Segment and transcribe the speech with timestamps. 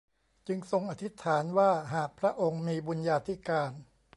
[0.47, 3.71] จึงทรงอธิษฐานว่าหากพระองค์มีบุญญาธิการ